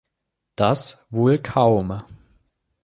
[0.55, 1.99] Das wohl kaum.